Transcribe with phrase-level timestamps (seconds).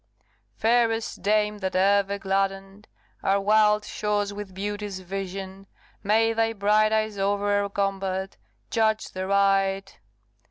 [0.55, 2.87] Fairest dame that ever gladden'd
[3.21, 5.67] Our wild shores with beauty's vision,
[6.01, 8.35] May thy bright eyes o'er our combat,
[8.71, 9.99] Judge the right!